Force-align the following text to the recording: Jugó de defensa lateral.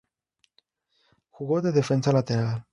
Jugó 1.29 1.61
de 1.61 1.71
defensa 1.71 2.11
lateral. 2.11 2.65